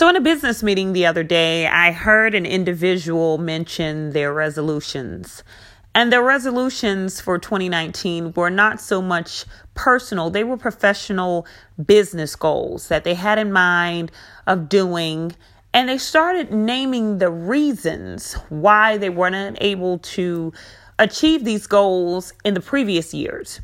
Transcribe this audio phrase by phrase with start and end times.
[0.00, 5.44] So, in a business meeting the other day, I heard an individual mention their resolutions.
[5.94, 9.44] And their resolutions for 2019 were not so much
[9.74, 11.46] personal, they were professional
[11.84, 14.10] business goals that they had in mind
[14.46, 15.36] of doing.
[15.74, 20.54] And they started naming the reasons why they weren't able to
[20.98, 23.60] achieve these goals in the previous years.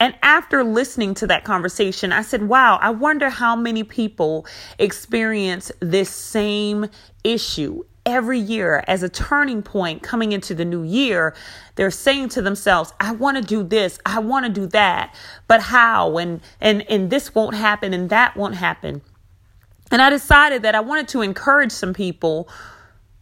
[0.00, 4.46] And after listening to that conversation, I said, wow, I wonder how many people
[4.78, 6.86] experience this same
[7.22, 11.34] issue every year as a turning point coming into the new year.
[11.76, 15.14] They're saying to themselves, I want to do this, I want to do that,
[15.48, 16.18] but how?
[16.18, 19.00] And, and, and this won't happen and that won't happen.
[19.90, 22.48] And I decided that I wanted to encourage some people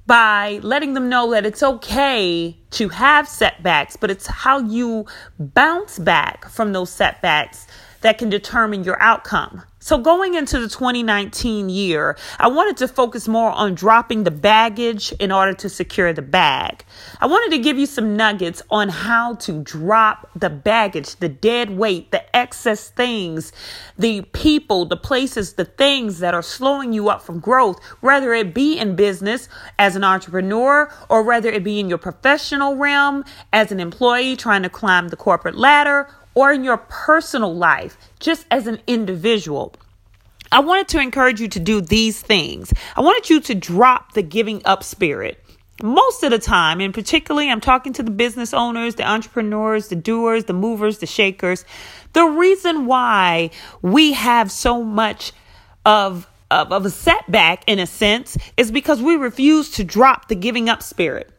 [0.07, 5.07] by letting them know that it's okay to have setbacks, but it's how you
[5.39, 7.67] bounce back from those setbacks
[8.01, 9.63] that can determine your outcome.
[9.85, 15.11] So, going into the 2019 year, I wanted to focus more on dropping the baggage
[15.19, 16.85] in order to secure the bag.
[17.21, 21.71] I wanted to give you some nuggets on how to drop the baggage, the dead
[21.71, 23.53] weight, the excess things,
[23.99, 28.55] the people, the places, the things that are slowing you up from growth, whether it
[28.55, 29.49] be in business
[29.81, 34.63] as an entrepreneur or whether it be in your professional realm as an employee trying
[34.63, 39.75] to climb the corporate ladder or in your personal life, just as an individual.
[40.51, 42.73] I wanted to encourage you to do these things.
[42.95, 45.43] I wanted you to drop the giving up spirit.
[45.83, 49.97] Most of the time, and particularly, I'm talking to the business owners, the entrepreneurs, the
[49.97, 51.65] doers, the movers, the shakers.
[52.13, 55.33] The reason why we have so much
[55.85, 60.35] of of, of a setback in a sense is because we refuse to drop the
[60.35, 61.31] giving up spirit.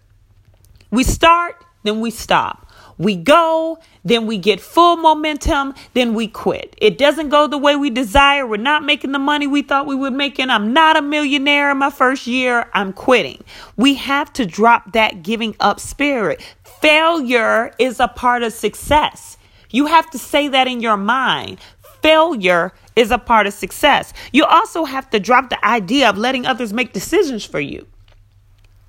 [0.89, 2.62] We start, then we stop.
[2.97, 6.75] We go, then we get full momentum, then we quit.
[6.77, 8.45] It doesn't go the way we desire.
[8.45, 11.77] We're not making the money we thought we make, and I'm not a millionaire in
[11.77, 12.69] my first year.
[12.73, 13.43] I'm quitting.
[13.77, 16.41] We have to drop that giving up spirit.
[16.81, 19.37] Failure is a part of success.
[19.71, 21.59] You have to say that in your mind.
[22.01, 24.13] Failure is a part of success.
[24.31, 27.87] You also have to drop the idea of letting others make decisions for you.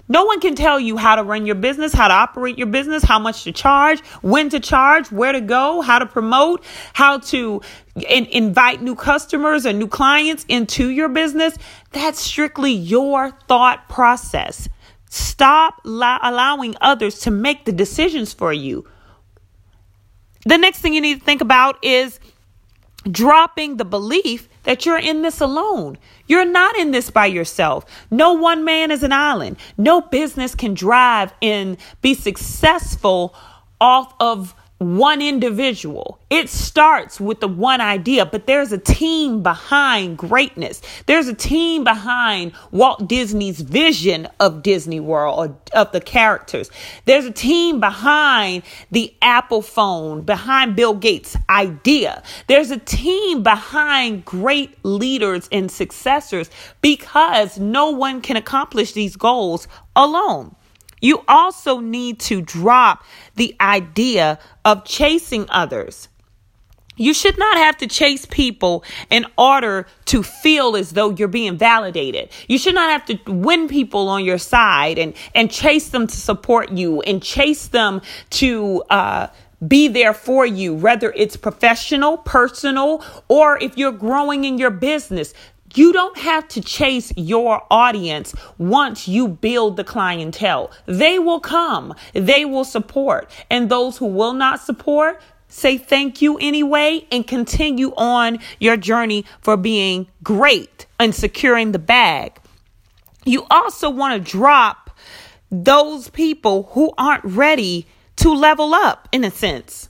[0.07, 3.03] No one can tell you how to run your business, how to operate your business,
[3.03, 7.63] how much to charge, when to charge, where to go, how to promote, how to
[7.97, 11.57] in- invite new customers and new clients into your business.
[11.93, 14.69] That's strictly your thought process.
[15.09, 18.87] Stop la- allowing others to make the decisions for you.
[20.45, 22.21] The next thing you need to think about is
[23.11, 25.97] dropping the belief that you're in this alone.
[26.27, 27.85] You're not in this by yourself.
[28.11, 29.57] No one man is an island.
[29.79, 33.35] No business can drive and be successful
[33.81, 36.19] off of one individual.
[36.31, 40.83] It starts with the one idea, but there's a team behind greatness.
[41.07, 46.71] There's a team behind Walt Disney's vision of Disney World or of the characters.
[47.05, 52.23] There's a team behind the Apple phone, behind Bill Gates' idea.
[52.49, 59.69] There's a team behind great leaders and successors because no one can accomplish these goals
[59.95, 60.57] alone.
[61.05, 63.05] You also need to drop
[63.35, 66.09] the idea of chasing others.
[66.97, 71.59] You should not have to chase people in order to feel as though you're being
[71.59, 72.31] validated.
[72.49, 76.17] You should not have to win people on your side and, and chase them to
[76.17, 78.01] support you and chase them
[78.31, 79.27] to, uh,
[79.67, 85.33] be there for you, whether it's professional, personal, or if you're growing in your business.
[85.75, 90.71] You don't have to chase your audience once you build the clientele.
[90.87, 93.29] They will come, they will support.
[93.51, 99.25] And those who will not support, say thank you anyway and continue on your journey
[99.41, 102.39] for being great and securing the bag.
[103.25, 104.91] You also want to drop
[105.51, 107.87] those people who aren't ready
[108.17, 109.89] to level up in a sense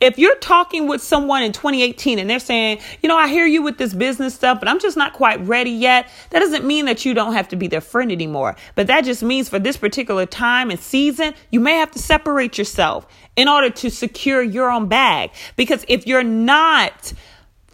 [0.00, 3.62] if you're talking with someone in 2018 and they're saying, you know, I hear you
[3.62, 7.04] with this business stuff, but I'm just not quite ready yet, that doesn't mean that
[7.04, 8.56] you don't have to be their friend anymore.
[8.74, 12.58] But that just means for this particular time and season, you may have to separate
[12.58, 13.06] yourself
[13.36, 15.30] in order to secure your own bag.
[15.56, 17.12] Because if you're not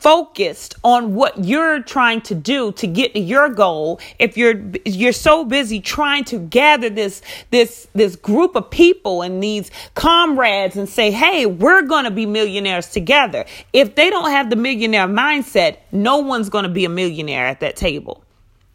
[0.05, 3.99] focused on what you're trying to do to get to your goal.
[4.19, 9.43] If you're you're so busy trying to gather this this this group of people and
[9.43, 13.47] these comrades and say hey we're going to be millionaires together.
[13.73, 17.61] If they don't have the millionaire mindset no one's going to be a millionaire at
[17.61, 18.23] that table.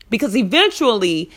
[0.10, 1.30] Because eventually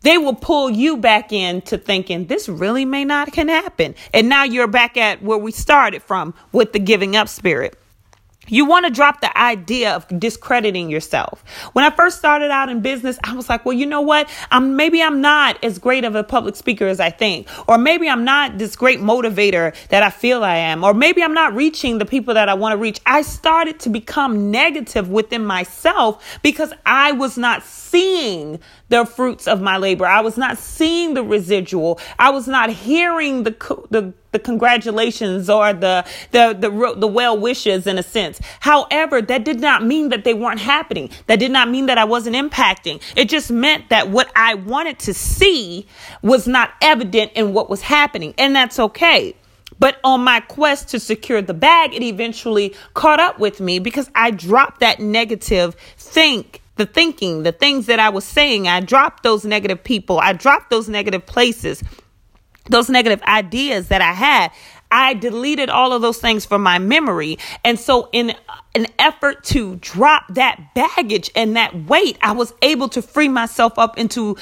[0.00, 3.94] they will pull you back into thinking this really may not can happen.
[4.12, 7.78] And now you're back at where we started from with the giving up spirit
[8.48, 11.44] You want to drop the idea of discrediting yourself.
[11.72, 14.28] When I first started out in business, I was like, well, you know what?
[14.50, 18.08] I'm maybe I'm not as great of a public speaker as I think, or maybe
[18.08, 21.98] I'm not this great motivator that I feel I am, or maybe I'm not reaching
[21.98, 23.00] the people that I want to reach.
[23.06, 29.60] I started to become negative within myself because I was not seeing the fruits of
[29.60, 30.06] my labor.
[30.06, 31.98] I was not seeing the residual.
[32.18, 37.86] I was not hearing the the the congratulations or the the the, the well wishes
[37.86, 38.38] in a sense.
[38.60, 41.08] However, that did not mean that they weren't happening.
[41.26, 43.00] That did not mean that I wasn't impacting.
[43.16, 45.86] It just meant that what I wanted to see
[46.20, 49.34] was not evident in what was happening, and that's okay.
[49.78, 54.10] But on my quest to secure the bag, it eventually caught up with me because
[54.14, 58.68] I dropped that negative think the thinking, the things that I was saying.
[58.68, 60.18] I dropped those negative people.
[60.18, 61.82] I dropped those negative places,
[62.68, 64.52] those negative ideas that I had.
[64.90, 67.38] I deleted all of those things from my memory.
[67.64, 68.34] And so, in
[68.74, 73.78] an effort to drop that baggage and that weight, I was able to free myself
[73.78, 74.36] up into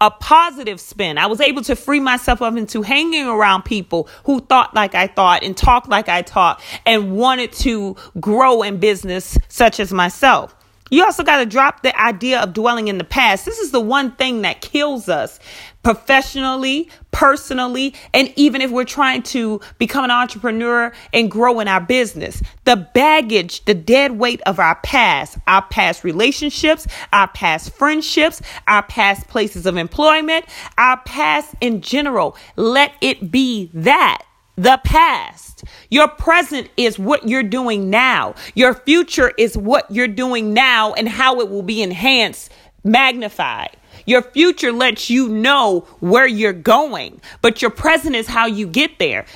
[0.00, 1.18] a positive spin.
[1.18, 5.06] I was able to free myself up into hanging around people who thought like I
[5.06, 10.54] thought and talked like I talked and wanted to grow in business, such as myself.
[10.90, 13.44] You also got to drop the idea of dwelling in the past.
[13.44, 15.38] This is the one thing that kills us
[15.82, 21.80] professionally, personally, and even if we're trying to become an entrepreneur and grow in our
[21.80, 22.42] business.
[22.64, 28.82] The baggage, the dead weight of our past, our past relationships, our past friendships, our
[28.82, 30.44] past places of employment,
[30.76, 32.36] our past in general.
[32.56, 34.22] Let it be that
[34.56, 35.64] the past.
[35.90, 38.34] Your present is what you're doing now.
[38.54, 42.50] Your future is what you're doing now and how it will be enhanced,
[42.84, 43.76] magnified.
[44.06, 48.98] Your future lets you know where you're going, but your present is how you get
[48.98, 49.26] there.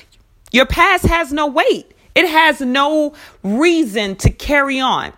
[0.53, 5.13] Your past has no weight, it has no reason to carry on.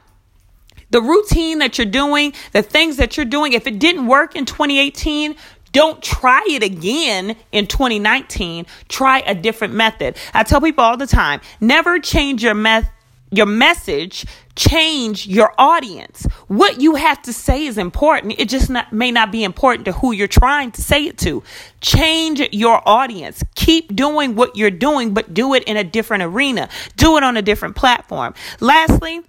[0.90, 4.44] The routine that you're doing, the things that you're doing, if it didn't work in
[4.44, 5.34] 2018,
[5.76, 8.64] don't try it again in 2019.
[8.88, 10.16] Try a different method.
[10.32, 12.90] I tell people all the time, never change your method
[13.32, 14.24] your message
[14.54, 16.26] change your audience.
[16.46, 18.36] What you have to say is important.
[18.38, 21.42] It just not, may not be important to who you're trying to say it to.
[21.80, 23.42] Change your audience.
[23.56, 26.68] Keep doing what you're doing, but do it in a different arena.
[26.96, 28.32] Do it on a different platform.
[28.60, 29.20] Lastly,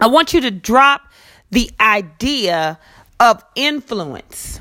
[0.00, 1.02] I want you to drop
[1.52, 2.78] the idea
[3.20, 4.60] of influence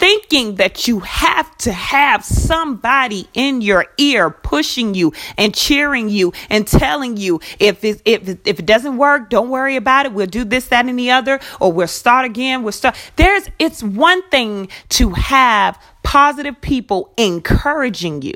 [0.00, 6.32] thinking that you have to have somebody in your ear pushing you and cheering you
[6.48, 10.12] and telling you if it, if, if it doesn't work, don't worry about it.
[10.12, 12.62] We'll do this, that, and the other, or we'll start again.
[12.62, 12.96] We'll start.
[13.16, 18.34] There's, it's one thing to have positive people encouraging you.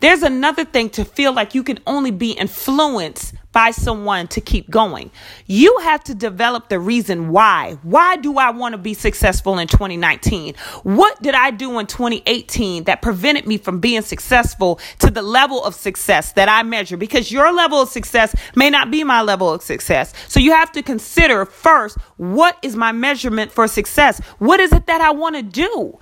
[0.00, 4.68] There's another thing to feel like you can only be influenced by someone to keep
[4.68, 5.10] going.
[5.46, 7.78] You have to develop the reason why.
[7.82, 10.54] Why do I want to be successful in 2019?
[10.82, 15.64] What did I do in 2018 that prevented me from being successful to the level
[15.64, 16.96] of success that I measure?
[16.96, 20.12] Because your level of success may not be my level of success.
[20.28, 24.20] So you have to consider first, what is my measurement for success?
[24.38, 25.98] What is it that I want to do?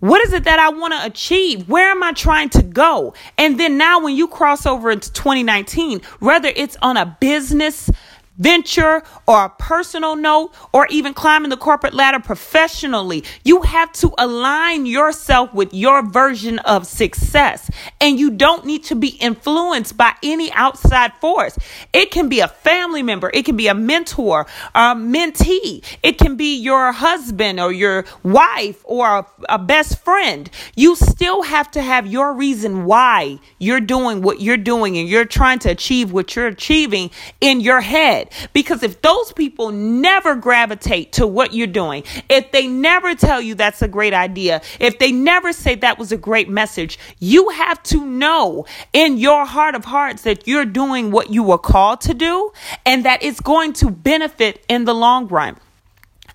[0.00, 1.68] What is it that I want to achieve?
[1.68, 3.14] Where am I trying to go?
[3.38, 7.90] And then now, when you cross over into 2019, whether it's on a business
[8.38, 13.24] venture or a personal note or even climbing the corporate ladder professionally.
[13.44, 17.70] You have to align yourself with your version of success.
[18.00, 21.58] And you don't need to be influenced by any outside force.
[21.92, 26.36] It can be a family member, it can be a mentor, a mentee, it can
[26.36, 30.50] be your husband or your wife or a, a best friend.
[30.74, 35.24] You still have to have your reason why you're doing what you're doing and you're
[35.24, 38.25] trying to achieve what you're achieving in your head.
[38.52, 43.54] Because if those people never gravitate to what you're doing, if they never tell you
[43.54, 47.82] that's a great idea, if they never say that was a great message, you have
[47.84, 52.14] to know in your heart of hearts that you're doing what you were called to
[52.14, 52.52] do
[52.84, 55.56] and that it's going to benefit in the long run.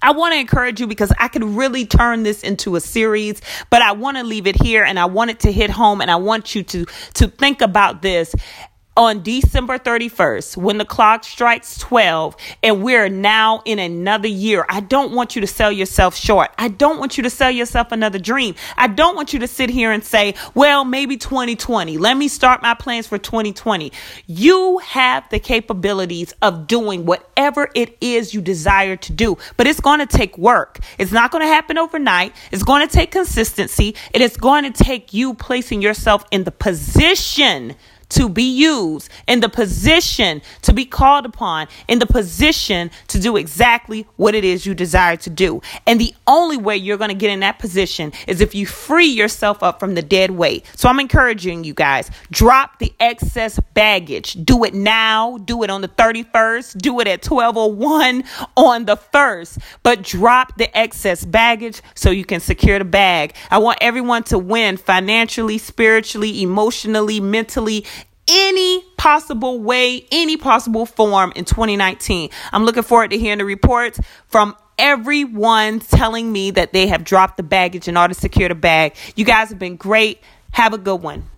[0.01, 3.83] I want to encourage you because I could really turn this into a series, but
[3.83, 6.15] I want to leave it here and I want it to hit home and I
[6.15, 8.33] want you to to think about this
[8.97, 14.81] on December 31st, when the clock strikes 12 and we're now in another year, I
[14.81, 16.51] don't want you to sell yourself short.
[16.57, 18.55] I don't want you to sell yourself another dream.
[18.75, 21.97] I don't want you to sit here and say, well, maybe 2020.
[21.97, 23.93] Let me start my plans for 2020.
[24.27, 29.79] You have the capabilities of doing whatever it is you desire to do, but it's
[29.79, 30.79] going to take work.
[30.97, 32.35] It's not going to happen overnight.
[32.51, 33.95] It's going to take consistency.
[34.13, 37.75] It is going to take you placing yourself in the position
[38.11, 43.37] to be used, in the position to be called upon, in the position to do
[43.37, 45.61] exactly what it is you desire to do.
[45.87, 49.07] And the only way you're going to get in that position is if you free
[49.07, 50.65] yourself up from the dead weight.
[50.75, 54.33] So I'm encouraging you guys drop the excess baggage.
[54.33, 55.37] Do it now.
[55.37, 56.77] Do it on the 31st.
[56.77, 58.23] Do it at 1201
[58.55, 59.59] on the 1st.
[59.83, 63.33] But drop the excess baggage so you can secure the bag.
[63.49, 67.85] I want everyone to win financially, spiritually, emotionally, mentally,
[68.31, 72.29] any possible way, any possible form in 2019.
[72.53, 77.37] I'm looking forward to hearing the reports from everyone telling me that they have dropped
[77.37, 78.95] the baggage in order to secure the bag.
[79.15, 80.21] You guys have been great.
[80.53, 81.29] Have a good one.